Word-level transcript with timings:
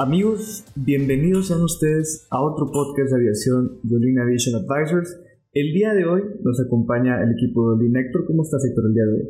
Amigos, 0.00 0.64
bienvenidos 0.80 1.52
sean 1.52 1.60
ustedes 1.60 2.24
a 2.32 2.40
otro 2.40 2.72
podcast 2.72 3.12
de 3.12 3.20
aviación 3.20 3.84
de 3.84 4.00
Olin 4.00 4.16
Aviation 4.16 4.56
Advisors. 4.56 5.12
El 5.52 5.76
día 5.76 5.92
de 5.92 6.08
hoy 6.08 6.24
nos 6.40 6.56
acompaña 6.56 7.20
el 7.20 7.36
equipo 7.36 7.60
de 7.68 7.84
Olin. 7.84 7.92
Héctor, 7.92 8.24
¿cómo 8.24 8.40
estás, 8.40 8.64
Héctor, 8.64 8.88
el 8.88 8.96
día 8.96 9.04
de 9.04 9.12
hoy? 9.12 9.24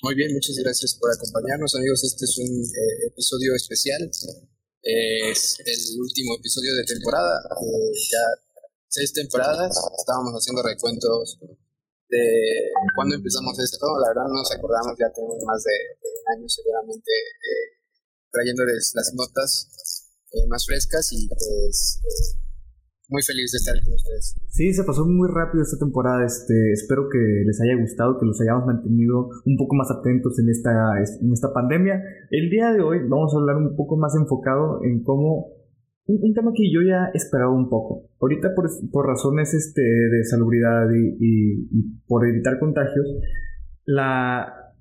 Muy 0.00 0.14
bien, 0.16 0.32
muchas 0.32 0.56
gracias 0.64 0.96
por 0.96 1.12
acompañarnos, 1.12 1.76
amigos. 1.76 2.00
Este 2.08 2.24
es 2.24 2.34
un 2.40 2.56
eh, 2.56 3.12
episodio 3.12 3.52
especial. 3.52 4.00
es 4.08 5.60
el 5.60 6.00
último 6.00 6.40
episodio 6.40 6.72
de 6.80 6.84
temporada. 6.96 7.44
Eh, 7.44 7.92
ya 8.16 8.24
seis 8.88 9.12
temporadas. 9.12 9.76
Estábamos 9.76 10.40
haciendo 10.40 10.64
recuentos 10.64 11.36
de 12.08 12.24
cuando 12.96 13.12
empezamos 13.12 13.52
esto. 13.60 13.84
La 14.00 14.08
verdad 14.08 14.24
no 14.24 14.40
nos 14.40 14.52
acordamos, 14.56 14.96
ya 14.96 15.12
tenemos 15.12 15.36
más 15.44 15.60
de, 15.68 15.76
un 16.00 16.24
año 16.32 16.48
seguramente. 16.48 17.12
Trayéndoles 18.32 18.92
las 18.94 19.12
notas 19.14 19.70
eh, 20.32 20.46
más 20.48 20.64
frescas 20.66 21.12
y 21.12 21.28
pues 21.28 22.02
muy 23.10 23.22
feliz 23.22 23.50
de 23.50 23.58
estar 23.58 23.74
con 23.82 23.94
ustedes. 23.94 24.36
Sí, 24.48 24.72
se 24.72 24.84
pasó 24.84 25.04
muy 25.04 25.28
rápido 25.28 25.62
esta 25.62 25.78
temporada. 25.78 26.24
Este, 26.24 26.54
espero 26.72 27.08
que 27.10 27.18
les 27.18 27.60
haya 27.60 27.74
gustado, 27.74 28.18
que 28.18 28.26
los 28.26 28.40
hayamos 28.40 28.66
mantenido 28.66 29.28
un 29.44 29.56
poco 29.58 29.74
más 29.74 29.90
atentos 29.90 30.38
en 30.38 30.48
esta, 30.48 30.70
en 31.20 31.32
esta 31.32 31.52
pandemia. 31.52 32.00
El 32.30 32.50
día 32.50 32.70
de 32.72 32.80
hoy 32.80 32.98
vamos 33.08 33.34
a 33.34 33.38
hablar 33.38 33.56
un 33.56 33.74
poco 33.74 33.96
más 33.96 34.14
enfocado 34.14 34.78
en 34.84 35.02
cómo 35.02 35.58
un, 36.06 36.34
tema 36.34 36.52
que 36.54 36.70
yo 36.72 36.82
ya 36.82 37.10
esperaba 37.12 37.52
un 37.52 37.68
poco. 37.68 38.10
Ahorita 38.20 38.54
por, 38.54 38.70
por 38.90 39.06
razones 39.06 39.54
este, 39.54 39.82
de 39.82 40.24
salubridad 40.24 40.86
y, 40.90 41.16
y, 41.18 42.02
por 42.06 42.26
evitar 42.26 42.58
contagios, 42.58 43.06
la, 43.84 44.74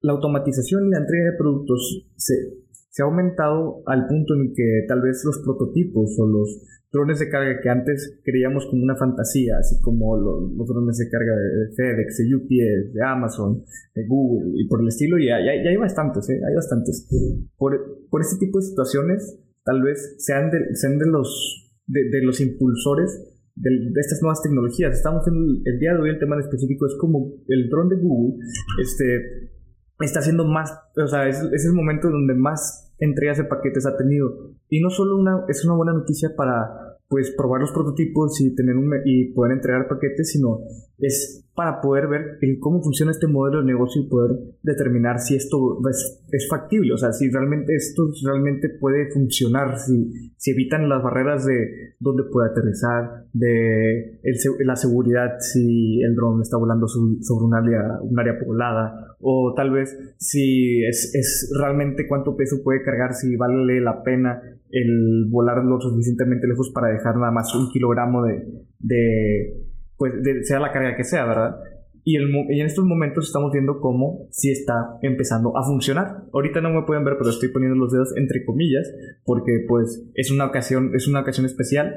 la 0.00 0.12
automatización 0.12 0.86
y 0.86 0.90
la 0.90 0.98
entrega 0.98 1.32
de 1.32 1.38
productos 1.38 2.08
se, 2.16 2.63
se 2.94 3.02
ha 3.02 3.06
aumentado 3.06 3.82
al 3.86 4.06
punto 4.06 4.34
en 4.34 4.54
que 4.54 4.86
tal 4.86 5.02
vez 5.02 5.24
los 5.24 5.42
prototipos 5.42 6.14
o 6.16 6.28
los 6.28 6.62
drones 6.92 7.18
de 7.18 7.28
carga 7.28 7.60
que 7.60 7.68
antes 7.68 8.20
creíamos 8.22 8.66
como 8.66 8.84
una 8.84 8.94
fantasía, 8.94 9.58
así 9.58 9.82
como 9.82 10.16
los, 10.16 10.68
drones 10.68 10.98
de 10.98 11.10
carga 11.10 11.34
de 11.34 11.74
FedEx, 11.74 12.18
de 12.18 12.36
UPS, 12.36 12.94
de 12.94 13.02
Amazon, 13.04 13.64
de 13.96 14.06
Google 14.06 14.52
y 14.62 14.68
por 14.68 14.80
el 14.80 14.86
estilo, 14.86 15.18
ya, 15.18 15.42
ya, 15.42 15.68
hay 15.68 15.76
bastantes, 15.76 16.30
¿eh? 16.30 16.38
hay 16.46 16.54
bastantes. 16.54 17.08
Por, 17.56 18.06
por 18.08 18.20
este 18.20 18.38
tipo 18.46 18.60
de 18.60 18.66
situaciones, 18.66 19.40
tal 19.64 19.82
vez 19.82 20.14
sean 20.18 20.52
de, 20.52 20.76
sean 20.76 20.96
de 20.96 21.06
los, 21.06 21.74
de, 21.88 22.22
los 22.22 22.40
impulsores 22.40 23.10
de, 23.56 23.70
estas 23.98 24.22
nuevas 24.22 24.40
tecnologías. 24.40 24.94
Estamos 24.94 25.26
en 25.26 25.34
el, 25.64 25.78
día 25.80 25.94
de 25.94 25.98
hoy, 26.00 26.10
el 26.10 26.20
tema 26.20 26.38
específico 26.38 26.86
es 26.86 26.94
como 27.00 27.42
el 27.48 27.68
drone 27.70 27.96
de 27.96 28.00
Google, 28.00 28.36
este, 28.80 29.50
está 29.98 30.20
haciendo 30.20 30.44
más, 30.44 30.72
o 30.96 31.08
sea, 31.08 31.26
es, 31.26 31.42
es 31.52 31.66
el 31.66 31.72
momento 31.72 32.08
donde 32.08 32.34
más 32.34 32.83
entregas 32.98 33.38
de 33.38 33.44
paquetes 33.44 33.86
ha 33.86 33.96
tenido. 33.96 34.50
Y 34.68 34.80
no 34.80 34.90
solo 34.90 35.16
una, 35.16 35.44
es 35.48 35.64
una 35.64 35.74
buena 35.74 35.92
noticia 35.92 36.34
para 36.36 36.98
pues 37.08 37.32
probar 37.36 37.60
los 37.60 37.72
prototipos 37.72 38.40
y 38.40 38.54
tener 38.54 38.76
un, 38.76 38.92
y 39.04 39.32
poder 39.32 39.52
entregar 39.52 39.88
paquetes, 39.88 40.30
sino 40.32 40.62
es 40.98 41.44
para 41.54 41.80
poder 41.80 42.08
ver 42.08 42.38
cómo 42.58 42.82
funciona 42.82 43.12
este 43.12 43.28
modelo 43.28 43.60
de 43.60 43.66
negocio 43.66 44.02
y 44.02 44.08
poder 44.08 44.38
determinar 44.62 45.20
si 45.20 45.36
esto 45.36 45.78
es, 45.88 46.48
factible, 46.50 46.92
o 46.92 46.96
sea, 46.96 47.12
si 47.12 47.30
realmente 47.30 47.74
esto 47.76 48.10
realmente 48.24 48.68
puede 48.80 49.08
funcionar, 49.12 49.78
si, 49.78 50.32
si 50.36 50.50
evitan 50.50 50.88
las 50.88 51.02
barreras 51.02 51.46
de 51.46 51.94
dónde 52.00 52.24
puede 52.24 52.50
aterrizar, 52.50 53.26
de 53.32 54.18
la 54.64 54.74
seguridad, 54.74 55.38
si 55.38 56.02
el 56.02 56.16
dron 56.16 56.40
está 56.42 56.56
volando 56.56 56.88
sobre 56.88 57.44
un 57.44 57.54
área, 57.54 58.00
un 58.02 58.18
área 58.18 58.38
poblada, 58.38 59.16
o 59.20 59.54
tal 59.56 59.70
vez 59.70 59.96
si 60.18 60.84
es, 60.84 61.14
es 61.14 61.52
realmente 61.56 62.08
cuánto 62.08 62.36
peso 62.36 62.62
puede 62.64 62.82
cargar, 62.82 63.14
si 63.14 63.36
vale 63.36 63.80
la 63.80 64.02
pena 64.02 64.42
el 64.70 65.26
volar 65.30 65.64
lo 65.64 65.80
suficientemente 65.80 66.48
lejos 66.48 66.72
para 66.74 66.88
dejar 66.88 67.16
nada 67.16 67.30
más 67.30 67.54
un 67.54 67.70
kilogramo 67.70 68.24
de, 68.24 68.44
de 68.80 69.73
pues 69.96 70.12
sea 70.42 70.60
la 70.60 70.72
carga 70.72 70.96
que 70.96 71.04
sea, 71.04 71.24
¿verdad? 71.26 71.56
Y, 72.04 72.16
el, 72.16 72.28
en 72.50 72.66
estos 72.66 72.84
momentos 72.84 73.26
estamos 73.26 73.50
viendo 73.50 73.80
cómo 73.80 74.28
sí 74.30 74.50
está 74.50 74.98
empezando 75.00 75.56
a 75.56 75.64
funcionar. 75.64 76.24
Ahorita 76.32 76.60
no 76.60 76.70
me 76.70 76.82
pueden 76.82 77.04
ver, 77.04 77.16
pero 77.16 77.30
estoy 77.30 77.48
poniendo 77.48 77.76
los 77.76 77.92
dedos 77.92 78.14
entre 78.16 78.44
comillas, 78.44 78.92
porque 79.24 79.64
pues 79.66 80.06
es 80.14 80.30
una 80.30 80.46
ocasión, 80.46 80.90
es 80.94 81.08
una 81.08 81.20
ocasión 81.20 81.46
especial. 81.46 81.94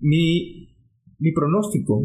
Mi, 0.00 0.74
mi 1.18 1.32
pronóstico 1.32 2.04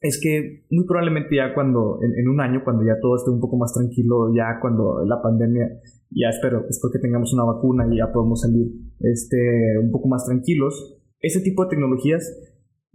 es 0.00 0.20
que 0.20 0.66
muy 0.70 0.86
probablemente 0.86 1.36
ya 1.36 1.54
cuando, 1.54 1.98
en, 2.02 2.28
un 2.28 2.40
año, 2.40 2.62
cuando 2.64 2.84
ya 2.84 2.98
todo 3.00 3.16
esté 3.16 3.30
un 3.30 3.40
poco 3.40 3.56
más 3.56 3.72
tranquilo, 3.72 4.34
ya 4.34 4.58
cuando 4.60 5.04
la 5.04 5.22
pandemia, 5.22 5.68
ya 6.10 6.28
espero, 6.28 6.66
espero 6.68 6.92
que 6.92 6.98
tengamos 6.98 7.32
una 7.32 7.44
vacuna 7.44 7.86
y 7.90 7.98
ya 7.98 8.12
podemos 8.12 8.40
salir 8.40 8.66
este, 9.00 9.78
un 9.80 9.90
poco 9.90 10.08
más 10.08 10.26
tranquilos, 10.26 10.98
ese 11.20 11.40
tipo 11.40 11.64
de 11.64 11.70
tecnologías 11.70 12.22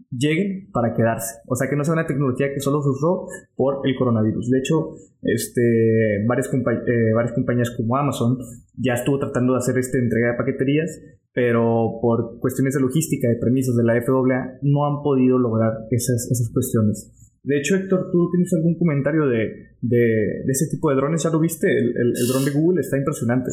lleguen 0.10 0.70
para 0.72 0.94
quedarse. 0.94 1.40
O 1.48 1.56
sea, 1.56 1.70
que 1.70 1.76
no 1.76 1.84
sea 1.84 1.94
una 1.94 2.08
tecnología 2.08 2.54
que 2.54 2.60
solo 2.60 2.82
se 2.82 2.90
usó 2.90 3.28
por 3.56 3.82
el 3.88 3.96
coronavirus. 3.96 4.50
De 4.50 4.60
hecho, 4.60 4.96
este, 5.22 6.26
varias, 6.28 6.50
eh, 6.54 7.14
varias 7.14 7.34
compañías 7.34 7.72
como 7.72 7.98
Amazon 7.98 8.38
ya 8.76 8.94
estuvo 8.94 9.20
tratando 9.20 9.54
de 9.54 9.60
hacer 9.60 9.78
esta 9.78 9.98
entrega 9.98 10.32
de 10.32 10.38
paqueterías, 10.38 11.02
pero 11.34 12.00
por 12.02 12.40
cuestiones 12.40 12.74
de 12.74 12.82
logística, 12.82 13.28
de 13.28 13.36
permisos 13.36 13.76
de 13.78 13.84
la 13.84 14.02
FAA, 14.02 14.60
no 14.64 14.86
han 14.86 15.04
podido 15.04 15.38
lograr 15.38 15.72
esas, 15.92 16.30
esas 16.32 16.50
cuestiones. 16.54 17.12
De 17.44 17.58
hecho, 17.58 17.76
Héctor, 17.76 18.10
¿tú 18.12 18.30
tienes 18.32 18.54
algún 18.54 18.78
comentario 18.78 19.28
de, 19.28 19.76
de, 19.82 20.44
ese 20.48 20.68
tipo 20.70 20.90
de 20.90 20.96
drones? 20.96 21.24
¿Ya 21.24 21.32
lo 21.32 21.40
viste? 21.40 21.68
El, 21.68 21.90
el, 21.98 22.14
el 22.16 22.28
dron 22.28 22.46
de 22.46 22.52
Google 22.52 22.82
está 22.82 22.98
impresionante. 22.98 23.50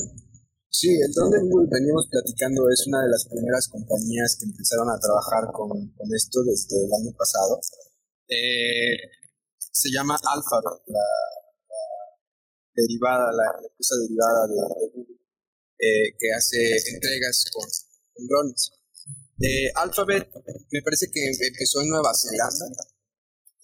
Sí, 0.71 0.89
el 0.93 1.13
drone 1.13 1.41
veníamos 1.71 2.09
platicando, 2.11 2.69
es 2.69 2.87
una 2.87 3.03
de 3.03 3.11
las 3.11 3.25
primeras 3.25 3.69
compañías 3.69 4.37
que 4.39 4.47
empezaron 4.47 4.89
a 4.91 5.01
trabajar 5.01 5.51
con, 5.53 5.69
con 5.97 6.09
esto 6.15 6.45
desde 6.45 6.85
el 6.85 6.93
año 6.93 7.13
pasado. 7.17 7.59
Eh, 8.29 8.97
se 9.57 9.89
llama 9.91 10.15
Alphabet, 10.15 10.83
la, 10.87 11.09
derivada, 12.75 13.33
la 13.33 13.49
empresa 13.65 13.95
derivada 14.03 14.47
de, 14.47 14.55
Google, 14.93 15.17
eh, 15.79 16.13
que 16.19 16.29
hace 16.37 16.77
entregas 16.93 17.47
con, 17.51 17.65
drones. 18.29 18.71
Eh, 19.41 19.73
Alphabet 19.75 20.29
me 20.71 20.83
parece 20.83 21.11
que 21.11 21.25
empezó 21.25 21.81
en 21.81 21.89
Nueva 21.89 22.13
Zelanda, 22.13 22.85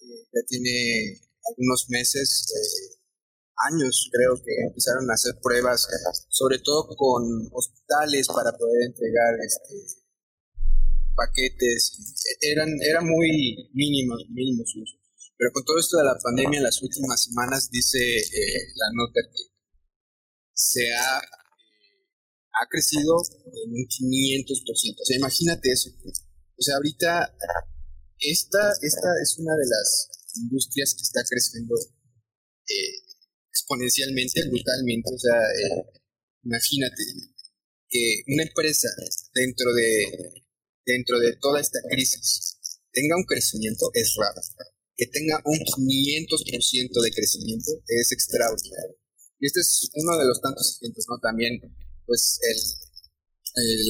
ya 0.01 0.41
tiene 0.47 1.21
algunos 1.45 1.85
meses 1.89 2.94
años 3.71 4.09
creo 4.11 4.35
que 4.43 4.51
empezaron 4.67 5.09
a 5.09 5.13
hacer 5.13 5.33
pruebas, 5.41 5.87
sobre 6.29 6.59
todo 6.59 6.87
con 6.95 7.23
hospitales 7.53 8.27
para 8.27 8.51
poder 8.51 8.83
entregar 8.87 9.35
este, 9.45 10.03
paquetes. 11.15 11.95
Eran, 12.41 12.69
era 12.81 13.01
muy 13.01 13.69
mínimo, 13.73 14.15
mínimo 14.29 14.63
su 14.65 14.81
uso. 14.81 14.95
Pero 15.37 15.51
con 15.51 15.65
todo 15.65 15.79
esto 15.79 15.97
de 15.97 16.05
la 16.05 16.17
pandemia 16.21 16.57
en 16.59 16.63
las 16.63 16.81
últimas 16.81 17.23
semanas 17.23 17.69
dice 17.69 17.99
eh, 17.99 18.67
la 18.75 18.87
nota 18.95 19.19
que 19.23 19.55
se 20.53 20.93
ha, 20.93 21.17
ha 21.17 22.65
crecido 22.69 23.19
en 23.45 23.71
un 23.71 23.85
500%. 23.85 25.01
O 25.01 25.05
sea, 25.05 25.17
imagínate 25.17 25.71
eso. 25.71 25.89
O 26.57 26.61
sea, 26.61 26.75
ahorita 26.75 27.35
esta, 28.19 28.71
esta 28.81 29.09
es 29.21 29.37
una 29.39 29.53
de 29.55 29.67
las 29.67 30.09
industrias 30.35 30.95
que 30.95 31.03
está 31.03 31.21
creciendo 31.27 31.75
eh, 31.75 33.04
exponencialmente, 33.55 34.43
brutalmente. 34.49 35.09
O 35.15 35.19
sea, 35.19 35.39
eh, 35.39 36.01
imagínate 36.43 37.03
que 37.87 38.23
una 38.27 38.43
empresa 38.43 38.89
dentro 39.33 39.73
de, 39.73 40.43
dentro 40.85 41.19
de 41.19 41.37
toda 41.39 41.61
esta 41.61 41.79
crisis 41.89 42.59
tenga 42.91 43.15
un 43.15 43.23
crecimiento 43.23 43.89
es 43.93 44.15
raro. 44.19 44.41
Que 44.97 45.07
tenga 45.07 45.41
un 45.43 45.59
500% 45.59 47.01
de 47.03 47.11
crecimiento 47.11 47.71
es 47.87 48.11
extraordinario. 48.11 48.95
Y 49.39 49.47
este 49.47 49.59
es 49.59 49.89
uno 49.95 50.17
de 50.17 50.25
los 50.25 50.39
tantos 50.41 50.79
ejemplos, 50.79 51.05
¿no? 51.09 51.19
También, 51.19 51.59
pues, 52.05 52.39
el, 52.39 52.59
eh, 53.59 53.83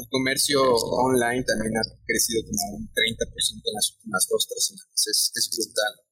el 0.00 0.08
comercio 0.08 0.60
online 0.64 1.44
también 1.44 1.76
ha 1.76 1.84
crecido 2.06 2.40
como 2.44 2.76
un 2.76 2.88
30% 2.88 3.68
en 3.68 3.74
las 3.74 3.92
últimas 3.92 4.26
dos, 4.30 4.48
tres 4.48 4.64
semanas. 4.64 5.04
Es, 5.06 5.32
es 5.36 5.50
brutal. 5.52 6.09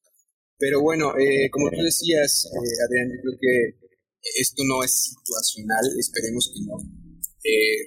Pero 0.58 0.82
bueno, 0.82 1.14
eh, 1.18 1.48
como 1.50 1.70
tú 1.70 1.82
decías, 1.82 2.46
eh, 2.46 2.82
Adrián, 2.84 3.08
yo 3.14 3.22
creo 3.22 3.38
que 3.40 3.88
esto 4.42 4.62
no 4.66 4.82
es 4.82 5.14
situacional, 5.14 5.84
esperemos 5.98 6.50
que 6.52 6.60
no. 6.66 6.76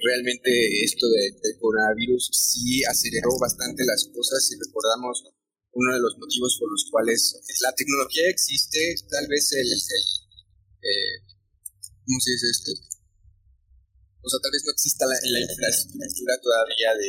realmente 0.08 0.50
esto 0.82 1.06
del 1.06 1.32
de 1.40 1.58
coronavirus 1.60 2.30
sí 2.32 2.82
aceleró 2.84 3.38
bastante 3.38 3.84
las 3.84 4.08
cosas 4.12 4.50
y 4.50 4.58
recordamos 4.58 5.22
uno 5.72 5.94
de 5.94 6.00
los 6.00 6.16
motivos 6.18 6.56
por 6.60 6.70
los 6.70 6.84
cuales 6.90 7.40
la 7.62 7.72
tecnología 7.74 8.28
existe, 8.28 8.94
tal 9.08 9.26
vez 9.28 9.52
el, 9.52 9.68
eh, 9.72 11.16
¿cómo 12.04 12.20
se 12.20 12.30
dice 12.32 12.48
esto? 12.50 12.70
O 14.22 14.28
sea, 14.28 14.38
tal 14.40 14.52
vez 14.52 14.62
no 14.64 14.72
exista 14.72 15.06
la, 15.06 15.16
la 15.16 15.40
infraestructura 15.40 16.34
todavía 16.42 16.94
de, 16.94 17.08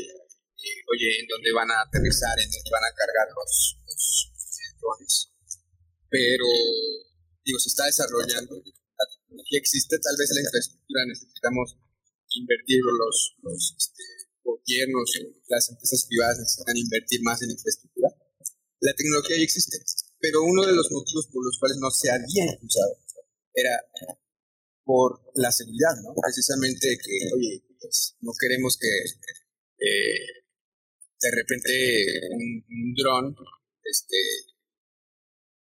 oye, 0.88 1.20
en 1.20 1.28
dónde 1.28 1.52
van 1.52 1.70
a 1.70 1.82
aterrizar, 1.84 2.40
en 2.40 2.50
dónde 2.50 2.72
van 2.72 2.88
a 2.88 2.96
cargar 2.96 3.28
los, 3.36 3.78
eh, 3.84 4.78
drones. 4.80 5.33
Pero, 6.14 6.46
digo, 7.42 7.58
se 7.58 7.70
está 7.74 7.90
desarrollando, 7.90 8.62
la 8.62 9.06
tecnología 9.10 9.58
existe, 9.58 9.98
tal 9.98 10.14
vez 10.14 10.30
la 10.30 10.46
infraestructura 10.46 11.02
necesitamos 11.10 11.74
invertir 12.38 12.82
los, 12.86 13.36
los 13.42 13.74
este, 13.74 14.04
gobiernos 14.44 15.10
o 15.18 15.42
las 15.50 15.70
empresas 15.70 16.06
privadas 16.06 16.38
necesitan 16.38 16.78
invertir 16.78 17.22
más 17.24 17.42
en 17.42 17.50
infraestructura 17.50 18.14
la 18.84 18.94
tecnología 18.96 19.38
ya 19.38 19.44
existe, 19.44 19.78
pero 20.20 20.44
uno 20.44 20.66
de 20.66 20.76
los 20.76 20.92
motivos 20.92 21.28
por 21.32 21.46
los 21.46 21.58
cuales 21.58 21.78
no 21.78 21.90
se 21.90 22.12
había 22.12 22.46
usado 22.62 23.00
era 23.54 23.80
por 24.84 25.22
la 25.36 25.52
seguridad, 25.52 25.96
¿no? 26.04 26.14
Precisamente 26.22 26.98
que, 27.02 27.16
oye, 27.34 27.64
pues, 27.80 28.18
no 28.20 28.32
queremos 28.38 28.78
que 28.78 28.90
eh, 29.88 30.28
de 31.22 31.32
repente 31.32 31.72
un, 32.32 32.94
dron 32.96 33.36
este, 33.84 34.18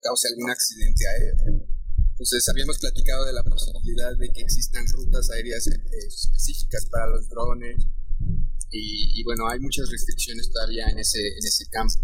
cause 0.03 0.29
algún 0.29 0.51
accidente 0.51 1.07
aéreo. 1.09 1.67
Entonces, 2.11 2.49
habíamos 2.49 2.79
platicado 2.79 3.25
de 3.25 3.33
la 3.33 3.43
posibilidad 3.43 4.17
de 4.19 4.31
que 4.33 4.43
existan 4.43 4.87
rutas 4.89 5.31
aéreas 5.31 5.67
eh, 5.67 5.81
específicas 6.07 6.87
para 6.87 7.07
los 7.09 7.29
drones 7.29 7.87
y, 8.71 9.21
y, 9.21 9.25
bueno, 9.25 9.49
hay 9.49 9.61
muchas 9.61 9.89
restricciones 9.91 10.51
todavía 10.51 10.87
en 10.89 10.99
ese, 10.99 11.19
en 11.19 11.45
ese 11.47 11.67
campo 11.71 12.01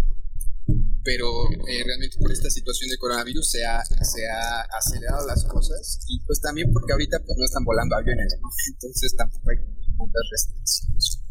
pero 1.08 1.24
eh, 1.50 1.82
realmente 1.86 2.18
por 2.20 2.30
esta 2.30 2.50
situación 2.50 2.90
de 2.90 2.98
coronavirus 2.98 3.50
se 3.50 3.64
ha, 3.64 3.82
se 3.82 4.28
ha 4.28 4.60
acelerado 4.76 5.26
las 5.26 5.42
cosas 5.46 6.00
y 6.06 6.20
pues 6.26 6.38
también 6.40 6.70
porque 6.70 6.92
ahorita 6.92 7.18
pues 7.24 7.38
no 7.38 7.44
están 7.46 7.64
volando 7.64 7.96
aviones, 7.96 8.36
¿no? 8.42 8.48
Entonces 8.74 9.16
tampoco 9.16 9.48
hay 9.48 9.56
muchas 9.96 10.22
restricciones. 10.30 11.24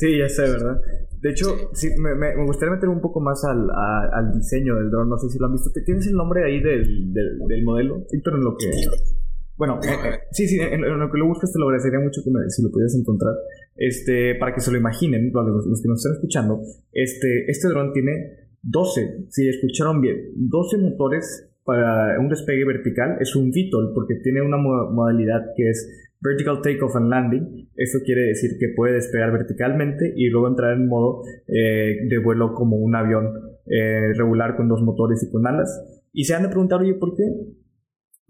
Sí, 0.00 0.18
ya 0.18 0.28
sé, 0.28 0.42
¿verdad? 0.42 0.76
De 1.22 1.30
hecho, 1.30 1.46
sí, 1.72 1.88
me, 1.98 2.44
gustaría 2.44 2.74
meter 2.74 2.88
un 2.88 3.00
poco 3.00 3.20
más 3.20 3.44
al, 3.44 4.32
diseño 4.34 4.74
del 4.74 4.90
dron, 4.90 5.08
no 5.08 5.16
sé 5.18 5.28
si 5.28 5.38
lo 5.38 5.46
han 5.46 5.52
visto. 5.52 5.70
¿Tienes 5.84 6.08
el 6.08 6.14
nombre 6.14 6.44
ahí 6.44 6.60
del, 6.60 7.12
del, 7.12 7.38
del 7.46 7.62
modelo? 7.62 8.04
Víctor, 8.10 8.34
en 8.34 8.44
lo 8.44 8.56
que... 8.56 8.66
Bueno, 9.56 9.78
eh, 9.84 9.94
eh, 10.04 10.18
sí, 10.32 10.48
sí, 10.48 10.58
en, 10.58 10.80
lo 10.80 11.12
que 11.12 11.18
lo 11.18 11.28
buscas 11.28 11.52
te 11.52 11.60
lo 11.60 11.66
agradecería 11.66 12.00
mucho 12.00 12.22
que 12.24 12.30
me, 12.32 12.50
si 12.50 12.60
lo 12.60 12.72
pudieras 12.72 12.96
encontrar. 12.96 13.34
Este, 13.76 14.34
para 14.34 14.52
que 14.52 14.60
se 14.60 14.72
lo 14.72 14.78
imaginen, 14.78 15.30
los, 15.32 15.66
los 15.66 15.80
que 15.80 15.88
nos 15.88 16.00
están 16.00 16.14
escuchando, 16.14 16.60
este, 16.92 17.48
este 17.48 17.68
dron 17.68 17.92
tiene 17.92 18.50
12, 18.62 19.26
si 19.28 19.48
escucharon 19.48 20.00
bien, 20.00 20.32
12 20.34 20.78
motores 20.78 21.48
para 21.64 22.18
un 22.18 22.30
despegue 22.30 22.64
vertical. 22.64 23.18
Es 23.20 23.36
un 23.36 23.50
VTOL 23.50 23.92
porque 23.94 24.16
tiene 24.16 24.42
una 24.42 24.56
modalidad 24.56 25.52
que 25.56 25.70
es 25.70 26.10
Vertical 26.22 26.62
Takeoff 26.62 26.96
and 26.96 27.08
Landing. 27.08 27.70
Eso 27.76 27.98
quiere 28.04 28.22
decir 28.22 28.52
que 28.58 28.68
puede 28.76 28.94
despegar 28.94 29.32
verticalmente 29.32 30.12
y 30.16 30.28
luego 30.28 30.48
entrar 30.48 30.72
en 30.74 30.88
modo 30.88 31.22
eh, 31.48 32.06
de 32.08 32.18
vuelo 32.18 32.54
como 32.54 32.76
un 32.76 32.94
avión 32.94 33.26
eh, 33.66 34.12
regular 34.16 34.56
con 34.56 34.68
dos 34.68 34.82
motores 34.82 35.22
y 35.22 35.30
con 35.30 35.46
alas. 35.46 35.82
Y 36.12 36.24
se 36.24 36.34
han 36.34 36.42
de 36.42 36.48
preguntar, 36.48 36.80
oye, 36.80 36.94
¿por 36.94 37.14
qué? 37.16 37.24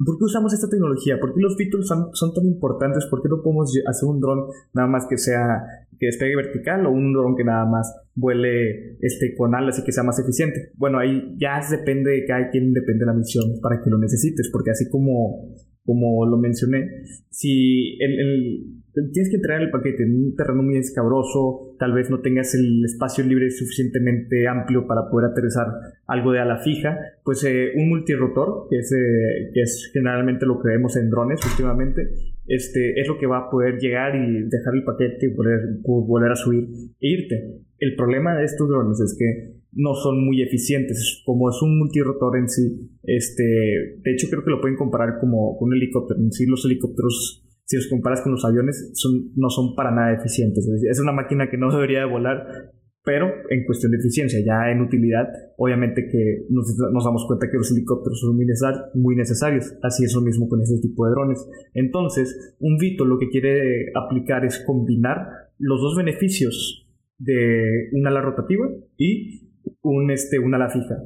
¿Por 0.05 0.19
qué 0.19 0.25
usamos 0.25 0.53
esta 0.53 0.69
tecnología? 0.69 1.21
¿Por 1.21 1.35
qué 1.35 1.41
los 1.41 1.57
son, 1.87 2.09
son 2.13 2.35
tan 2.35 2.47
importantes? 2.47 3.07
¿Por 3.07 3.23
qué 3.23 3.29
no 3.29 3.43
podemos 3.43 3.73
hacer 3.87 4.09
un 4.09 4.21
dron 4.21 4.47
nada 4.73 4.89
más 4.89 5.07
que 5.09 5.17
sea 5.17 5.63
que 6.03 6.07
despegue 6.07 6.35
vertical 6.35 6.85
o 6.87 6.91
un 6.91 7.13
dron 7.13 7.37
que 7.37 7.45
nada 7.45 7.65
más 7.65 7.95
vuele 8.17 8.97
este, 9.01 9.37
con 9.37 9.55
alas 9.55 9.79
y 9.79 9.85
que 9.85 9.93
sea 9.93 10.03
más 10.03 10.19
eficiente. 10.19 10.73
Bueno, 10.75 10.99
ahí 10.99 11.37
ya 11.39 11.61
depende 11.71 12.11
de 12.11 12.25
cada 12.25 12.51
quien, 12.51 12.73
depende 12.73 13.05
de 13.05 13.07
la 13.07 13.15
misión 13.15 13.61
para 13.63 13.81
que 13.81 13.89
lo 13.89 13.99
necesites, 13.99 14.51
porque 14.53 14.73
así 14.73 14.91
como, 14.91 15.55
como 15.85 16.25
lo 16.27 16.37
mencioné, 16.37 17.05
si 17.31 17.99
el, 18.01 18.83
tienes 19.13 19.31
que 19.31 19.37
entrar 19.37 19.59
en 19.59 19.67
el 19.67 19.71
paquete 19.71 20.05
en 20.05 20.27
un 20.27 20.37
terreno 20.37 20.63
muy 20.63 20.77
escabroso, 20.77 21.75
tal 21.79 21.93
vez 21.93 22.11
no 22.11 22.21
tengas 22.21 22.55
el 22.55 22.85
espacio 22.85 23.25
libre 23.25 23.51
suficientemente 23.51 24.47
amplio 24.47 24.87
para 24.87 25.09
poder 25.11 25.31
aterrizar 25.31 25.67
algo 26.07 26.33
de 26.33 26.41
ala 26.41 26.59
fija, 26.59 26.99
pues 27.25 27.43
eh, 27.45 27.71
un 27.75 27.89
multirotor, 27.89 28.69
que 28.71 28.79
es, 28.79 28.93
eh, 28.93 29.51
que 29.53 29.63
es 29.63 29.91
generalmente 29.93 30.47
lo 30.47 30.61
que 30.61 30.69
vemos 30.69 30.97
en 30.97 31.11
drones 31.11 31.41
últimamente, 31.51 32.11
este, 32.47 33.01
es 33.01 33.09
lo 33.09 33.19
que 33.19 33.27
va 33.27 33.39
a 33.39 33.51
poder 33.51 33.79
llegar 33.79 34.15
y 34.17 34.43
dejar 34.49 34.75
el 34.75 34.85
paquete 34.85 35.27
y 35.27 35.35
poder, 35.35 35.61
volver 35.83 36.33
a 36.33 36.37
subir 36.37 36.69
e 37.01 37.09
irte. 37.09 37.61
El 37.79 37.97
problema 37.97 38.37
de 38.37 38.45
estos 38.45 38.69
drones 38.69 39.01
es 39.01 39.17
que 39.19 39.63
no 39.73 39.95
son 39.95 40.25
muy 40.25 40.43
eficientes, 40.43 41.23
como 41.25 41.49
es 41.49 41.57
un 41.63 41.79
multirotor 41.79 42.37
en 42.37 42.49
sí, 42.49 42.91
este, 43.05 43.43
de 43.43 44.13
hecho 44.13 44.29
creo 44.29 44.45
que 44.45 44.51
lo 44.51 44.61
pueden 44.61 44.77
comparar 44.77 45.19
como 45.19 45.57
con 45.57 45.69
un 45.69 45.75
helicóptero, 45.75 46.21
en 46.21 46.31
sí 46.31 46.45
los 46.47 46.65
helicópteros 46.67 47.43
si 47.65 47.77
los 47.77 47.87
comparas 47.89 48.21
con 48.21 48.33
los 48.33 48.45
aviones, 48.45 48.91
son, 48.93 49.33
no 49.35 49.49
son 49.49 49.75
para 49.75 49.91
nada 49.91 50.13
eficientes. 50.13 50.69
Es 50.69 51.01
una 51.01 51.13
máquina 51.13 51.49
que 51.49 51.57
no 51.57 51.71
debería 51.73 52.01
de 52.01 52.05
volar, 52.05 52.73
pero 53.05 53.27
en 53.51 53.65
cuestión 53.65 53.91
de 53.93 53.99
eficiencia, 53.99 54.41
ya 54.45 54.71
en 54.71 54.81
utilidad, 54.81 55.27
obviamente 55.57 56.07
que 56.09 56.47
nos, 56.51 56.77
damos 56.77 57.27
cuenta 57.27 57.51
que 57.51 57.57
los 57.57 57.71
helicópteros 57.73 58.21
son 58.21 58.37
muy, 58.37 59.17
necesarios. 59.17 59.75
Así 59.83 60.05
es 60.05 60.15
lo 60.15 60.21
mismo 60.21 60.49
con 60.49 60.61
este 60.63 60.81
tipo 60.81 61.05
de 61.05 61.11
drones. 61.11 61.49
Entonces, 61.75 62.55
un 62.61 62.77
Vito 62.77 63.05
lo 63.05 63.19
que 63.19 63.29
quiere 63.29 63.91
aplicar 63.95 64.45
es 64.45 64.63
combinar 64.65 65.27
los 65.59 65.81
dos 65.81 65.97
beneficios 65.97 66.89
de 67.19 67.89
un 67.93 68.07
ala 68.07 68.21
rotativa 68.21 68.69
y 68.97 69.51
un, 69.83 70.11
este, 70.11 70.39
un 70.39 70.55
ala 70.55 70.71
fija. 70.71 70.97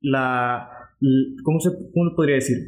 La, 0.00 0.68
¿cómo, 1.42 1.58
se, 1.58 1.70
¿Cómo 1.92 2.14
podría 2.14 2.36
decir? 2.36 2.58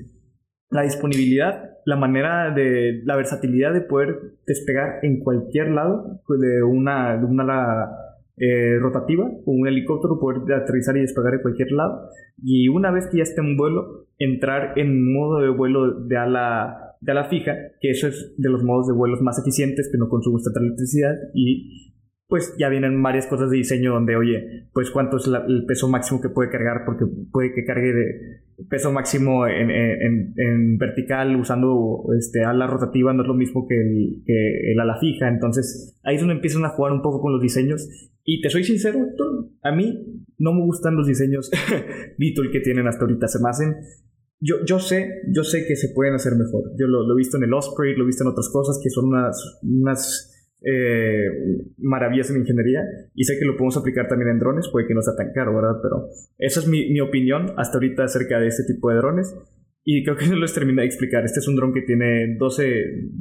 La 0.70 0.82
disponibilidad 0.82 1.76
la 1.86 1.96
manera 1.96 2.50
de 2.50 3.00
la 3.04 3.14
versatilidad 3.14 3.72
de 3.72 3.80
poder 3.80 4.38
despegar 4.44 4.98
en 5.02 5.20
cualquier 5.20 5.68
lado 5.68 6.20
pues, 6.26 6.40
de 6.40 6.60
una, 6.64 7.16
de 7.16 7.24
una 7.24 7.44
ala 7.44 8.05
eh, 8.38 8.78
rotativa 8.78 9.24
con 9.44 9.60
un 9.60 9.66
helicóptero, 9.66 10.18
poder 10.18 10.52
aterrizar 10.54 10.96
y 10.96 11.00
despegar 11.00 11.34
en 11.34 11.42
cualquier 11.42 11.72
lado. 11.72 12.10
Y 12.42 12.68
una 12.68 12.90
vez 12.90 13.06
que 13.06 13.18
ya 13.18 13.22
esté 13.22 13.40
en 13.40 13.56
vuelo, 13.56 14.06
entrar 14.18 14.78
en 14.78 15.12
modo 15.12 15.40
de 15.40 15.48
vuelo 15.50 16.00
de 16.06 16.16
ala, 16.16 16.96
de 17.00 17.12
ala 17.12 17.28
fija, 17.28 17.54
que 17.80 17.90
eso 17.90 18.08
es 18.08 18.34
de 18.36 18.50
los 18.50 18.62
modos 18.62 18.86
de 18.88 18.92
vuelos 18.92 19.22
más 19.22 19.38
eficientes, 19.38 19.88
que 19.90 19.98
no 19.98 20.08
consume 20.08 20.40
tanta 20.44 20.60
electricidad 20.60 21.14
y 21.34 21.94
pues 22.28 22.54
ya 22.58 22.68
vienen 22.68 23.02
varias 23.02 23.26
cosas 23.26 23.50
de 23.50 23.58
diseño 23.58 23.92
donde, 23.92 24.16
oye, 24.16 24.68
pues 24.72 24.90
cuánto 24.90 25.16
es 25.16 25.26
el 25.26 25.64
peso 25.66 25.88
máximo 25.88 26.20
que 26.20 26.28
puede 26.28 26.50
cargar, 26.50 26.82
porque 26.84 27.04
puede 27.30 27.54
que 27.54 27.64
cargue 27.64 27.92
de 27.92 28.64
peso 28.68 28.90
máximo 28.90 29.46
en, 29.46 29.70
en, 29.70 30.34
en, 30.36 30.78
vertical 30.78 31.36
usando 31.36 32.04
este 32.18 32.42
ala 32.42 32.66
rotativa, 32.66 33.12
no 33.12 33.22
es 33.22 33.28
lo 33.28 33.34
mismo 33.34 33.66
que 33.68 33.80
el, 33.80 34.22
que 34.24 34.72
el 34.72 34.80
ala 34.80 34.98
fija, 34.98 35.28
entonces 35.28 36.00
ahí 36.02 36.16
es 36.16 36.20
donde 36.20 36.34
empiezan 36.34 36.64
a 36.64 36.70
jugar 36.70 36.92
un 36.92 37.02
poco 37.02 37.20
con 37.20 37.32
los 37.32 37.42
diseños. 37.42 37.88
Y 38.24 38.40
te 38.40 38.50
soy 38.50 38.64
sincero, 38.64 38.98
a 39.62 39.72
mí 39.72 40.24
no 40.38 40.52
me 40.52 40.62
gustan 40.62 40.96
los 40.96 41.06
diseños 41.06 41.48
Beetle 42.18 42.50
que 42.50 42.60
tienen 42.60 42.88
hasta 42.88 43.04
ahorita, 43.04 43.28
se 43.28 43.38
me 43.40 43.50
hacen 43.50 43.76
yo, 44.40 44.56
yo 44.66 44.78
sé, 44.78 45.22
yo 45.32 45.44
sé 45.44 45.64
que 45.66 45.76
se 45.76 45.94
pueden 45.94 46.14
hacer 46.14 46.34
mejor. 46.34 46.64
Yo 46.78 46.86
lo, 46.86 47.06
lo, 47.06 47.14
he 47.14 47.16
visto 47.16 47.38
en 47.38 47.44
el 47.44 47.54
Osprey, 47.54 47.96
lo 47.96 48.04
he 48.04 48.06
visto 48.06 48.22
en 48.22 48.30
otras 48.30 48.50
cosas 48.52 48.78
que 48.82 48.90
son 48.90 49.06
unas, 49.06 49.60
unas 49.62 50.35
eh, 50.62 51.26
maravillas 51.78 52.30
en 52.30 52.38
ingeniería 52.38 52.80
y 53.14 53.24
sé 53.24 53.38
que 53.38 53.44
lo 53.44 53.56
podemos 53.56 53.76
aplicar 53.76 54.08
también 54.08 54.30
en 54.30 54.38
drones, 54.38 54.68
puede 54.72 54.86
que 54.86 54.94
no 54.94 55.02
sea 55.02 55.14
tan 55.16 55.32
caro, 55.32 55.54
¿verdad? 55.54 55.80
Pero 55.82 56.08
esa 56.38 56.60
es 56.60 56.66
mi, 56.66 56.98
opinión 57.00 57.52
hasta 57.56 57.76
ahorita 57.76 58.04
acerca 58.04 58.40
de 58.40 58.48
este 58.48 58.64
tipo 58.64 58.90
de 58.90 58.96
drones. 58.96 59.36
Y 59.84 60.02
creo 60.02 60.16
que 60.16 60.26
no 60.30 60.36
les 60.36 60.54
terminé 60.54 60.82
de 60.82 60.88
explicar. 60.88 61.24
Este 61.24 61.40
es 61.40 61.48
un 61.48 61.56
dron 61.56 61.72
que 61.72 61.82
tiene 61.82 62.36
12, 62.38 62.64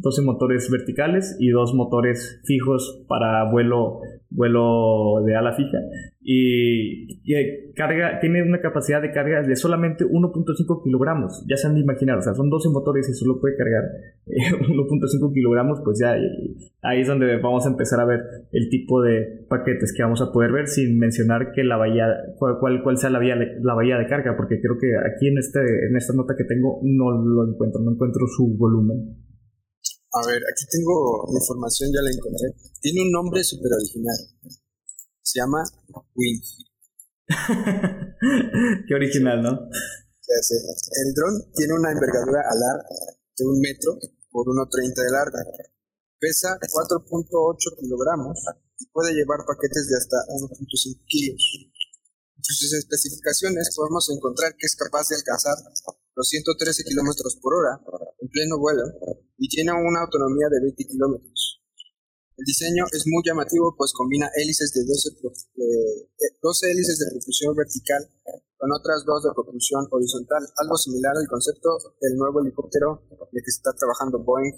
12 0.02 0.22
motores 0.24 0.70
verticales 0.72 1.36
y 1.40 1.50
dos 1.50 1.74
motores 1.76 2.42
fijos 2.46 3.06
para 3.08 3.50
vuelo, 3.52 4.00
vuelo 4.36 5.24
de 5.26 5.36
ala 5.36 5.54
fija 5.54 5.80
y, 6.28 7.72
carga, 7.76 8.20
tiene 8.20 8.42
una 8.42 8.60
capacidad 8.60 9.00
de 9.00 9.12
carga 9.12 9.44
de 9.44 9.56
solamente 9.56 10.04
1.5 10.04 10.84
kilogramos. 10.84 11.46
Ya 11.48 11.56
se 11.56 11.68
han 11.68 11.76
de 11.76 11.82
imaginar, 11.82 12.18
o 12.18 12.22
sea, 12.24 12.34
son 12.34 12.50
12 12.50 12.70
motores 12.70 13.08
y 13.08 13.14
solo 13.14 13.40
puede 13.40 13.56
cargar 13.56 13.84
1.5 14.26 15.30
eh, 15.30 15.34
kilogramos, 15.36 15.82
pues 15.84 16.00
ya 16.02 16.16
ahí 16.82 17.02
es 17.02 17.08
donde 17.08 17.38
vamos 17.38 17.68
a 17.68 17.70
empezar 17.70 18.00
a 18.00 18.06
ver 18.06 18.22
el 18.52 18.70
tipo 18.70 19.04
de 19.04 19.46
paquetes 19.48 19.94
que 19.96 20.02
vamos 20.02 20.20
a 20.24 20.32
poder 20.32 20.52
ver 20.52 20.68
sin 20.68 20.98
mencionar 20.98 21.52
que 21.54 21.64
la 21.64 21.78
bahía, 21.78 22.08
cuál, 22.40 22.82
cuál, 22.82 22.98
sea 22.98 23.12
la 23.12 23.20
bahía, 23.20 23.36
la 23.36 23.76
bahía 23.76 23.98
de 24.00 24.08
carga, 24.08 24.36
porque 24.36 24.60
creo 24.60 24.80
que 24.80 24.98
aquí 24.98 25.28
en, 25.28 25.38
este, 25.38 25.60
en 25.60 25.96
esta 25.96 26.14
nota 26.14 26.34
que 26.36 26.46
tengo 26.46 26.80
no 26.82 27.12
lo 27.12 27.48
encuentro, 27.48 27.82
no 27.82 27.92
encuentro 27.92 28.26
su 28.36 28.58
volumen. 28.58 29.16
A 30.16 30.24
ver, 30.24 30.40
aquí 30.48 30.64
tengo 30.72 31.28
información, 31.28 31.92
ya 31.92 32.00
la 32.00 32.08
encontré. 32.08 32.56
Tiene 32.80 33.04
un 33.04 33.12
nombre 33.12 33.44
súper 33.44 33.74
original. 33.76 34.16
Se 35.22 35.40
llama 35.44 35.60
Wing. 36.16 36.40
Qué 38.88 38.96
original, 38.96 39.44
¿no? 39.44 39.52
El 39.52 41.14
dron 41.14 41.52
tiene 41.52 41.74
una 41.74 41.92
envergadura 41.92 42.48
alar 42.48 42.80
de 43.36 43.44
un 43.44 43.60
metro 43.60 44.00
por 44.32 44.48
1,30 44.48 45.04
de 45.04 45.12
larga. 45.12 45.44
Pesa 46.18 46.56
4.8 46.64 47.76
kilogramos 47.78 48.40
y 48.80 48.88
puede 48.96 49.12
llevar 49.14 49.44
paquetes 49.46 49.90
de 49.90 49.98
hasta 49.98 50.16
1.5 50.32 51.04
kilos. 51.08 51.44
Entre 52.38 52.56
sus 52.56 52.72
especificaciones 52.72 53.76
podemos 53.76 54.10
encontrar 54.16 54.56
que 54.56 54.66
es 54.66 54.78
capaz 54.78 55.10
de 55.10 55.18
alcanzar 55.18 55.56
los 56.16 56.30
113 56.30 56.86
kilómetros 56.86 57.36
por 57.42 57.54
hora 57.56 57.82
en 58.22 58.30
pleno 58.30 58.58
vuelo 58.58 58.84
y 59.38 59.48
tiene 59.50 59.72
una 59.72 60.02
autonomía 60.02 60.48
de 60.50 60.62
20 60.62 60.86
kilómetros. 60.86 61.62
El 62.38 62.44
diseño 62.44 62.84
es 62.92 63.08
muy 63.08 63.24
llamativo 63.24 63.74
pues 63.78 63.94
combina 63.94 64.28
hélices 64.36 64.74
de 64.74 64.84
12, 64.84 65.16
12 66.42 66.72
hélices 66.72 67.00
de 67.00 67.12
propulsión 67.12 67.56
vertical 67.56 68.04
con 68.58 68.72
otras 68.72 69.06
dos 69.06 69.24
de 69.24 69.32
propulsión 69.32 69.88
horizontal, 69.92 70.44
algo 70.58 70.76
similar 70.76 71.14
al 71.16 71.28
concepto 71.28 71.70
del 72.02 72.18
nuevo 72.18 72.42
helicóptero 72.42 73.04
de 73.32 73.40
que 73.40 73.52
está 73.52 73.72
trabajando 73.72 74.20
Boeing 74.20 74.52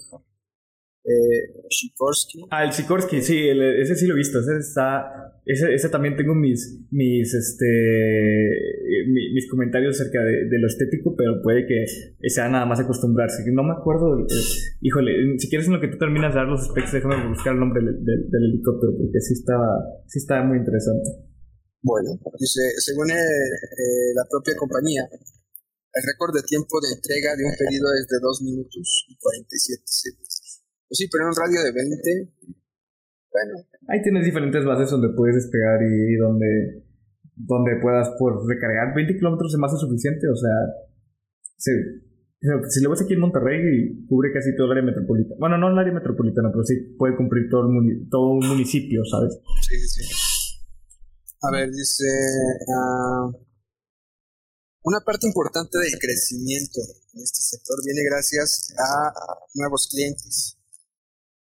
eh, 1.08 1.64
Sikorsky. 1.70 2.44
Ah, 2.50 2.64
el 2.64 2.72
Sikorsky, 2.72 3.22
sí, 3.22 3.48
ese 3.48 3.96
sí 3.96 4.06
lo 4.06 4.14
he 4.14 4.18
visto. 4.18 4.40
Ese 4.40 4.58
está. 4.58 5.40
Ese, 5.46 5.72
ese 5.72 5.88
también 5.88 6.16
tengo 6.16 6.34
mis. 6.34 6.84
mis 6.90 7.32
este. 7.32 7.66
mis 9.32 9.48
comentarios 9.50 9.98
acerca 9.98 10.22
de, 10.22 10.58
lo 10.58 10.66
estético, 10.66 11.16
pero 11.16 11.40
puede 11.42 11.66
que 11.66 11.86
sea 12.28 12.48
nada 12.48 12.66
más 12.66 12.80
acostumbrarse. 12.80 13.42
No 13.52 13.62
me 13.62 13.72
acuerdo. 13.72 14.26
híjole, 14.82 15.38
si 15.38 15.48
quieres 15.48 15.66
en 15.68 15.74
lo 15.74 15.80
que 15.80 15.88
tú 15.88 15.96
terminas 15.96 16.34
de 16.34 16.40
dar 16.40 16.48
los 16.48 16.66
specs, 16.66 16.92
déjame 16.92 17.28
buscar 17.28 17.54
el 17.54 17.60
nombre 17.60 17.82
del, 17.82 18.44
helicóptero, 18.52 18.92
porque 18.98 19.20
sí 19.20 19.32
está, 19.32 19.56
sí 20.06 20.18
está 20.18 20.42
muy 20.44 20.58
interesante. 20.58 21.08
Bueno, 21.80 22.10
dice, 22.38 22.60
según 22.78 23.08
eh, 23.10 23.14
eh, 23.14 24.12
la 24.14 24.26
propia 24.28 24.54
compañía, 24.56 25.08
el 25.98 26.02
récord 26.04 26.34
de 26.34 26.42
tiempo 26.42 26.76
de 26.84 26.94
entrega 26.94 27.34
de 27.34 27.44
un 27.48 27.54
pedido 27.56 27.86
es 27.96 28.06
de 28.06 28.18
2 28.20 28.42
minutos 28.42 29.06
y 29.08 29.16
47 29.16 29.82
segundos. 29.86 30.27
Pues 30.88 30.96
sí, 30.96 31.08
pero 31.12 31.24
en 31.24 31.28
un 31.28 31.36
radio 31.36 31.60
de 31.62 31.72
20, 31.72 32.32
bueno. 33.30 33.54
Ahí 33.88 34.02
tienes 34.02 34.24
diferentes 34.24 34.64
bases 34.64 34.90
donde 34.90 35.10
puedes 35.14 35.36
despegar 35.36 35.80
y 35.82 36.16
donde, 36.16 36.84
donde 37.36 37.76
puedas 37.80 38.08
por 38.18 38.46
recargar. 38.48 38.94
20 38.94 39.16
kilómetros 39.16 39.52
es 39.52 39.58
más 39.58 39.72
que 39.72 39.78
suficiente, 39.78 40.28
o 40.28 40.36
sea, 40.36 40.56
si, 41.56 41.70
si 42.70 42.80
lo 42.82 42.90
ves 42.90 43.02
aquí 43.02 43.14
en 43.14 43.20
Monterrey, 43.20 44.06
cubre 44.08 44.32
casi 44.32 44.56
todo 44.56 44.72
el 44.72 44.78
área 44.78 44.84
metropolitana. 44.84 45.36
Bueno, 45.38 45.58
no 45.58 45.68
el 45.68 45.78
área 45.78 45.92
metropolitana, 45.92 46.50
pero 46.50 46.64
sí 46.64 46.96
puede 46.96 47.16
cumplir 47.16 47.48
todo, 47.50 47.68
el 47.68 48.08
todo 48.08 48.32
un 48.32 48.48
municipio, 48.48 49.04
¿sabes? 49.04 49.38
Sí, 49.68 49.78
sí, 49.78 50.02
sí. 50.02 50.14
A 51.42 51.52
ver, 51.52 51.70
dice... 51.70 52.04
Uh, 52.66 53.48
una 54.84 55.00
parte 55.04 55.26
importante 55.26 55.76
del 55.78 55.98
crecimiento 56.00 56.80
en 57.12 57.20
este 57.20 57.42
sector 57.42 57.76
viene 57.84 58.00
gracias 58.08 58.72
a 58.78 59.12
nuevos 59.54 59.88
clientes. 59.90 60.57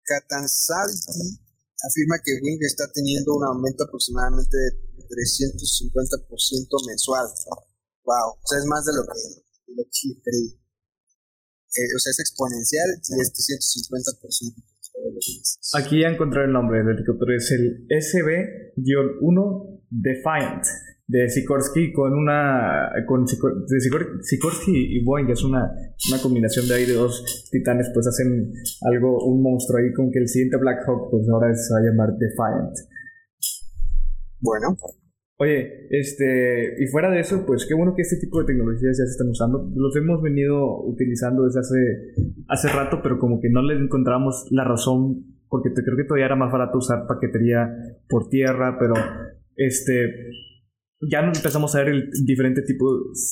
Catanzaldi 0.03 1.39
afirma 1.81 2.21
que 2.23 2.37
Wing 2.41 2.61
está 2.61 2.85
teniendo 2.93 3.35
un 3.35 3.43
aumento 3.45 3.83
aproximadamente 3.83 4.55
de 4.57 5.01
350% 5.05 6.87
mensual. 6.87 7.27
Wow, 8.05 8.37
o 8.37 8.45
sea, 8.45 8.59
es 8.59 8.65
más 8.65 8.85
de 8.85 8.93
lo 8.93 9.03
que, 9.03 9.19
lo 9.75 9.83
que. 9.85 10.09
Eh, 11.71 11.87
o 11.95 11.99
sea, 11.99 12.11
es 12.11 12.19
exponencial 12.19 12.89
y 12.97 13.21
es 13.21 13.31
350%. 13.33 14.71
Aquí 15.73 16.01
ya 16.01 16.09
encontré 16.09 16.43
el 16.45 16.51
nombre 16.51 16.79
del 16.79 16.89
helicóptero, 16.97 17.33
es 17.35 17.49
el 17.51 17.87
SB-1 17.87 19.81
Defiant 19.89 20.65
de 21.11 21.27
Sikorsky 21.27 21.91
con 21.91 22.13
una 22.13 22.89
con 23.05 23.27
Sikorsky 23.27 24.97
y 24.97 25.03
Boeing 25.03 25.25
que 25.27 25.33
es 25.33 25.43
una, 25.43 25.69
una 26.09 26.21
combinación 26.21 26.69
de 26.69 26.73
ahí 26.73 26.85
de 26.85 26.93
dos 26.93 27.49
titanes 27.51 27.91
pues 27.93 28.07
hacen 28.07 28.53
algo 28.89 29.25
un 29.25 29.43
monstruo 29.43 29.79
ahí 29.79 29.91
con 29.93 30.09
que 30.09 30.19
el 30.19 30.29
siguiente 30.29 30.55
Black 30.55 30.87
Hawk 30.87 31.11
pues 31.11 31.27
ahora 31.27 31.53
se 31.53 31.73
va 31.73 31.79
a 31.79 31.83
llamar 31.83 32.17
Defiant 32.17 32.77
bueno 34.39 34.77
Oye, 35.37 35.87
este, 35.89 36.75
y 36.77 36.85
fuera 36.85 37.09
de 37.09 37.19
eso, 37.19 37.43
pues 37.47 37.65
qué 37.67 37.73
bueno 37.73 37.95
que 37.95 38.03
este 38.03 38.17
tipo 38.17 38.39
de 38.39 38.45
tecnologías 38.45 38.95
ya 38.95 39.05
se 39.05 39.09
están 39.09 39.27
usando. 39.27 39.71
Los 39.73 39.95
hemos 39.95 40.21
venido 40.21 40.83
utilizando 40.83 41.45
desde 41.45 41.61
hace, 41.61 41.77
hace 42.47 42.67
rato, 42.67 42.99
pero 43.01 43.17
como 43.17 43.39
que 43.41 43.49
no 43.49 43.63
le 43.63 43.73
encontramos 43.73 44.45
la 44.51 44.65
razón, 44.65 45.25
porque 45.49 45.71
te, 45.71 45.81
creo 45.83 45.97
que 45.97 46.03
todavía 46.03 46.27
era 46.27 46.35
más 46.35 46.51
barato 46.51 46.77
usar 46.77 47.07
paquetería 47.07 47.73
por 48.07 48.29
tierra, 48.29 48.77
pero 48.79 48.93
este, 49.55 50.29
ya 51.09 51.19
empezamos 51.19 51.73
a 51.73 51.79
ver 51.79 51.89
el 51.89 52.09
diferente 52.25 52.61
tipo 52.61 52.85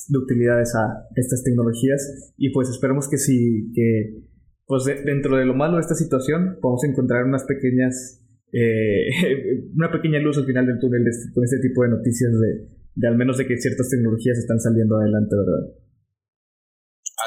de 0.08 0.18
utilidades 0.18 0.74
a 0.76 1.06
estas 1.16 1.44
tecnologías 1.44 2.34
y 2.38 2.50
pues 2.50 2.70
esperemos 2.70 3.08
que 3.08 3.18
sí, 3.18 3.72
que 3.76 4.26
pues 4.66 4.86
dentro 4.86 5.38
de 5.38 5.46
lo 5.46 5.54
malo 5.54 5.76
de 5.76 5.82
esta 5.82 5.96
situación 5.96 6.58
podamos 6.62 6.84
encontrar 6.84 7.26
unas 7.26 7.44
pequeñas, 7.44 8.22
eh, 8.54 9.70
una 9.76 9.92
pequeña 9.92 10.20
luz 10.20 10.38
al 10.38 10.46
final 10.46 10.66
del 10.66 10.80
túnel 10.80 11.06
este, 11.08 11.32
con 11.34 11.44
este 11.44 11.60
tipo 11.60 11.84
de 11.84 11.90
noticias 11.90 12.32
de, 12.32 12.70
de 12.96 13.08
al 13.08 13.18
menos 13.18 13.38
de 13.38 13.46
que 13.46 13.58
ciertas 13.58 13.90
tecnologías 13.90 14.38
están 14.38 14.60
saliendo 14.60 14.98
adelante, 14.98 15.36
¿verdad? 15.36 15.74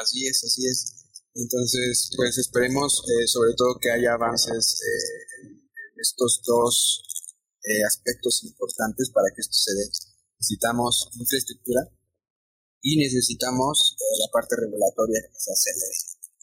Así 0.01 0.27
es, 0.27 0.43
así 0.43 0.67
es. 0.67 0.99
Entonces, 1.35 2.11
pues 2.15 2.37
esperemos 2.37 3.03
eh, 3.07 3.27
sobre 3.27 3.51
todo 3.55 3.79
que 3.79 3.91
haya 3.91 4.13
avances 4.13 4.81
eh, 4.83 5.47
en 5.47 5.99
estos 5.99 6.41
dos 6.45 7.09
aspectos 7.87 8.43
importantes 8.43 9.09
para 9.13 9.27
que 9.33 9.39
esto 9.39 9.55
se 9.55 9.71
dé 9.71 10.12
necesitamos 10.43 11.09
infraestructura 11.17 11.81
y 12.81 12.97
necesitamos 12.97 13.95
eh, 13.95 14.03
la 14.19 14.31
parte 14.31 14.55
regulatoria 14.59 15.21
que 15.23 15.39
se 15.39 15.51
acelere. 15.51 15.95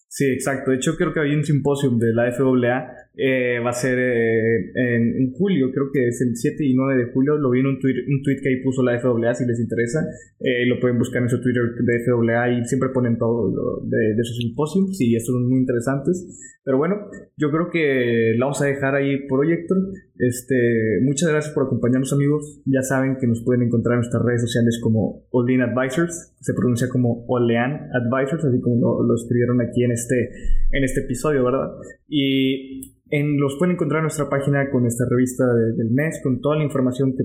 Sí, 0.09 0.25
exacto. 0.25 0.71
De 0.71 0.78
hecho, 0.78 0.97
creo 0.97 1.12
que 1.12 1.21
había 1.21 1.37
un 1.37 1.45
simposio 1.45 1.90
de 1.90 2.12
la 2.14 2.33
FAA 2.33 3.10
eh, 3.23 3.61
va 3.61 3.69
a 3.69 3.75
ser 3.75 3.99
eh, 3.99 4.73
en, 4.75 5.33
julio, 5.33 5.71
creo 5.73 5.91
que 5.93 6.09
es 6.09 6.23
el 6.23 6.35
7 6.35 6.65
y 6.65 6.75
9 6.75 7.05
de 7.05 7.12
julio, 7.12 7.37
lo 7.37 7.50
vi 7.50 7.61
en 7.61 7.67
un 7.67 7.79
tweet, 7.79 8.07
un 8.09 8.23
tweet 8.23 8.41
que 8.43 8.49
ahí 8.49 8.62
puso 8.62 8.83
la 8.83 8.99
FAA, 8.99 9.35
si 9.35 9.45
les 9.45 9.61
interesa, 9.61 10.00
eh, 10.41 10.65
lo 10.65 10.81
pueden 10.81 10.97
buscar 10.97 11.23
en 11.23 11.29
su 11.29 11.39
Twitter 11.41 11.62
de 11.85 12.00
FAA 12.00 12.53
y 12.53 12.65
siempre 12.65 12.89
ponen 12.89 13.19
todo 13.19 13.53
de, 13.85 14.15
de 14.15 14.21
esos 14.23 14.39
simposios 14.39 14.99
y 15.00 15.17
estos 15.17 15.35
son 15.35 15.50
muy 15.50 15.59
interesantes. 15.59 16.50
Pero 16.62 16.79
bueno, 16.79 16.97
yo 17.37 17.50
creo 17.50 17.71
que 17.71 18.35
la 18.39 18.47
vamos 18.47 18.61
a 18.62 18.67
dejar 18.67 18.95
ahí 18.95 19.27
por. 19.27 19.45
Este, 19.47 21.00
muchas 21.03 21.31
gracias 21.31 21.55
por 21.55 21.65
acompañarnos, 21.65 22.12
amigos. 22.12 22.62
Ya 22.67 22.83
saben 22.83 23.17
que 23.19 23.27
nos 23.27 23.43
pueden 23.43 23.62
encontrar 23.62 23.95
en 23.95 24.00
nuestras 24.00 24.23
redes 24.23 24.43
sociales 24.43 24.79
como 24.83 25.27
Olean 25.31 25.62
Advisors, 25.62 26.35
se 26.39 26.53
pronuncia 26.55 26.89
como 26.89 27.25
Olean 27.29 27.89
Advisors, 27.93 28.45
así 28.45 28.61
como 28.61 28.77
lo, 28.77 29.03
lo 29.03 29.15
escribieron 29.15 29.61
aquí 29.62 29.85
en 29.85 29.93
este, 29.93 30.31
en 30.73 30.85
este 30.85 31.00
episodio, 31.00 31.45
¿verdad? 31.45 31.71
Y 32.09 33.00
los 33.11 33.57
pueden 33.59 33.75
encontrar 33.75 34.00
en 34.00 34.05
nuestra 34.05 34.29
página 34.29 34.71
con 34.71 34.87
esta 34.87 35.05
revista 35.09 35.45
del 35.55 35.90
mes, 35.90 36.21
con 36.23 36.40
toda 36.40 36.57
la 36.57 36.64
información 36.64 37.17
que, 37.17 37.25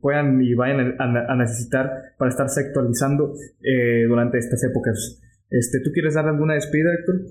puedan 0.00 0.40
y 0.40 0.54
vayan 0.54 0.94
a, 1.00 1.34
necesitar 1.34 2.14
para 2.16 2.30
estarse 2.30 2.60
actualizando 2.60 3.34
eh, 3.58 4.06
durante 4.06 4.38
estas 4.38 4.62
épocas. 4.62 5.18
Este, 5.50 5.80
¿Tú 5.82 5.90
quieres 5.90 6.14
dar 6.14 6.26
alguna 6.26 6.54
despedida, 6.54 6.94
Héctor? 6.94 7.26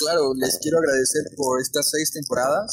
Claro, 0.00 0.32
les 0.32 0.58
quiero 0.62 0.78
agradecer 0.78 1.20
por 1.36 1.60
estas 1.60 1.90
seis 1.90 2.12
temporadas. 2.12 2.72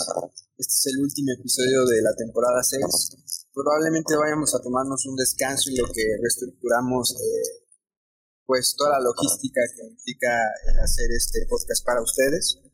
Este 0.56 0.72
es 0.72 0.86
el 0.96 1.04
último 1.04 1.32
episodio 1.36 1.86
de 1.86 2.02
la 2.02 2.16
temporada 2.16 2.64
6. 2.64 3.52
Probablemente 3.54 4.16
vayamos 4.16 4.56
a 4.56 4.64
tomarnos 4.64 5.06
un 5.06 5.16
descanso 5.16 5.70
en 5.70 5.84
lo 5.84 5.88
que 5.92 6.04
reestructuramos 6.24 7.12
eh, 7.20 7.68
pues 8.48 8.76
toda 8.78 8.98
la 8.98 9.04
logística 9.04 9.60
que 9.76 9.88
implica 9.88 10.32
hacer 10.82 11.12
este 11.12 11.46
podcast 11.50 11.86
para 11.86 12.02
ustedes. 12.02 12.67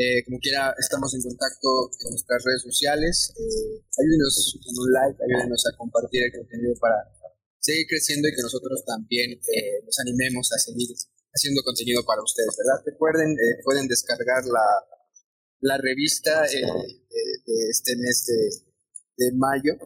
Eh, 0.00 0.24
como 0.24 0.40
quiera, 0.40 0.72
estamos 0.80 1.12
en 1.12 1.20
contacto 1.20 1.92
en 2.00 2.16
nuestras 2.16 2.40
redes 2.40 2.64
sociales. 2.64 3.36
Eh, 3.36 3.84
ayúdenos 4.00 4.56
con 4.64 4.72
un 4.72 4.88
like, 4.96 5.20
ayúdenos 5.20 5.60
a 5.68 5.76
compartir 5.76 6.24
el 6.24 6.32
contenido 6.40 6.72
para 6.80 7.04
seguir 7.60 7.84
creciendo 7.84 8.24
y 8.24 8.32
que 8.32 8.40
nosotros 8.40 8.80
también 8.86 9.32
eh, 9.36 9.84
nos 9.84 9.98
animemos 10.00 10.48
a 10.56 10.58
seguir 10.58 10.88
haciendo 11.36 11.60
contenido 11.60 12.00
para 12.08 12.24
ustedes, 12.24 12.56
¿verdad? 12.56 12.80
Recuerden, 12.86 13.36
pueden 13.62 13.86
descargar 13.88 14.40
la, 14.48 14.64
la 15.68 15.76
revista 15.76 16.48
de 16.48 16.64
este 17.68 17.92
mes 18.00 18.24
de, 18.24 18.40
de, 19.20 19.36
mayo. 19.36 19.76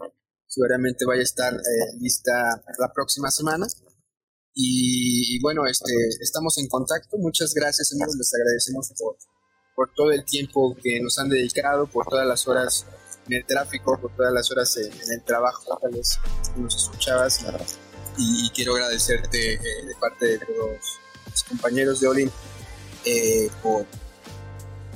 Seguramente 0.46 1.06
vaya 1.06 1.22
a 1.22 1.24
estar 1.24 1.52
lista 1.98 2.62
la 2.78 2.92
próxima 2.94 3.32
semana. 3.32 3.66
Y, 4.54 5.34
y, 5.34 5.42
bueno, 5.42 5.66
este, 5.66 5.92
estamos 6.20 6.56
en 6.58 6.68
contacto. 6.68 7.18
Muchas 7.18 7.52
gracias, 7.52 7.90
amigos. 7.92 8.14
Les 8.14 8.32
agradecemos 8.32 8.92
por 8.96 9.18
por 9.74 9.90
todo 9.94 10.12
el 10.12 10.24
tiempo 10.24 10.76
que 10.82 11.00
nos 11.00 11.18
han 11.18 11.28
dedicado, 11.28 11.86
por 11.86 12.06
todas 12.06 12.26
las 12.26 12.46
horas 12.46 12.86
en 13.26 13.34
el 13.34 13.44
tráfico, 13.44 13.98
por 14.00 14.12
todas 14.12 14.32
las 14.32 14.50
horas 14.50 14.76
en, 14.76 14.92
el 14.92 15.22
trabajo, 15.24 15.78
tal 15.80 15.92
vez 15.92 16.18
nos 16.56 16.76
escuchabas. 16.76 17.44
Y, 18.16 18.48
quiero 18.50 18.74
agradecerte 18.74 19.54
eh, 19.54 19.58
de 19.58 19.94
parte 20.00 20.26
de 20.26 20.38
todos 20.38 21.00
los 21.30 21.44
compañeros 21.44 22.00
de 22.00 22.06
Olin 22.06 22.30
eh, 23.04 23.50
por, 23.62 23.86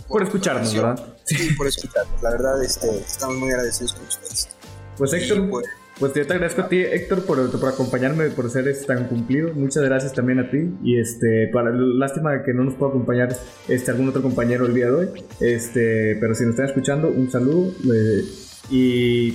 por, 0.07 0.23
escucharnos, 0.23 0.73
¿verdad? 0.73 1.17
Sí, 1.25 1.53
por 1.55 1.67
escucharnos. 1.67 2.23
La 2.23 2.31
verdad, 2.31 2.63
este, 2.63 2.99
estamos 2.99 3.37
muy 3.37 3.51
agradecidos 3.51 3.95
con 3.95 4.07
ustedes. 4.07 4.49
Pues 4.97 5.13
Héctor, 5.13 5.51
pues, 5.51 5.67
pues 5.99 6.15
yo 6.15 6.27
te 6.27 6.33
agradezco 6.33 6.63
a 6.63 6.69
ti, 6.69 6.79
Héctor, 6.79 7.25
por, 7.25 7.51
por 7.51 7.69
acompañarme, 7.69 8.31
por 8.31 8.51
ser 8.51 8.69
este, 8.69 8.87
tan 8.87 9.09
cumplido. 9.09 9.53
Muchas 9.55 9.83
gracias 9.83 10.13
también 10.13 10.39
a 10.39 10.51
ti. 10.51 10.71
Y 10.83 10.99
este, 10.99 11.49
para 11.53 11.71
lástima 11.73 12.43
que 12.45 12.55
no 12.55 12.65
nos 12.65 12.75
pueda 12.75 12.91
acompañar 12.91 13.37
este, 13.69 13.91
algún 13.91 14.09
otro 14.09 14.23
compañero 14.23 14.67
el 14.67 14.75
día 14.75 14.87
de 14.87 14.93
hoy. 14.93 15.09
Este, 15.41 16.17
pero 16.21 16.35
si 16.35 16.45
nos 16.45 16.51
están 16.51 16.67
escuchando, 16.67 17.09
un 17.09 17.31
saludo. 17.31 17.73
Eh, 17.93 18.25
y 18.71 19.31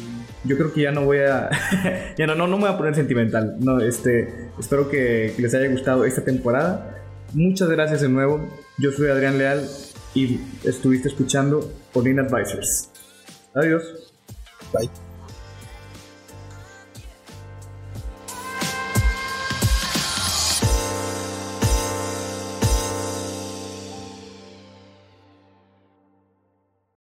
yo 0.45 0.57
creo 0.57 0.71
que 0.73 0.81
ya 0.81 0.91
no 0.91 1.03
voy 1.05 1.19
a. 1.19 1.49
ya 2.17 2.27
no, 2.27 2.35
no, 2.35 2.47
me 2.47 2.63
voy 2.63 2.73
a 2.73 2.77
poner 2.77 2.95
sentimental. 2.95 3.57
No, 3.59 3.81
este, 3.81 4.49
espero 4.57 4.89
que 4.89 5.33
les 5.37 5.53
haya 5.53 5.69
gustado 5.69 6.05
esta 6.05 6.23
temporada. 6.23 7.01
Muchas 7.33 7.69
gracias 7.69 8.01
de 8.01 8.09
nuevo. 8.09 8.39
Yo 8.77 8.91
soy 8.91 9.09
Adrián 9.09 9.37
Leal 9.37 9.67
y 10.13 10.39
estuviste 10.63 11.09
escuchando 11.09 11.73
Olin 11.93 12.19
Advisors. 12.19 12.89
Adiós. 13.53 13.83
Bye. 14.71 15.12